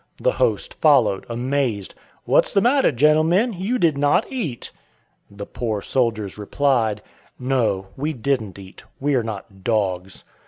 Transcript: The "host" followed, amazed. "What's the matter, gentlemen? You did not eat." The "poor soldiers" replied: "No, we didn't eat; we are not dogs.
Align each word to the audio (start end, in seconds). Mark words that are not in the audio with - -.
The 0.17 0.31
"host" 0.31 0.73
followed, 0.73 1.27
amazed. 1.29 1.93
"What's 2.25 2.51
the 2.53 2.59
matter, 2.59 2.91
gentlemen? 2.91 3.53
You 3.53 3.77
did 3.77 3.99
not 3.99 4.25
eat." 4.31 4.71
The 5.29 5.45
"poor 5.45 5.83
soldiers" 5.83 6.39
replied: 6.39 7.03
"No, 7.37 7.85
we 7.95 8.11
didn't 8.11 8.57
eat; 8.57 8.83
we 8.99 9.13
are 9.13 9.21
not 9.21 9.63
dogs. 9.63 10.23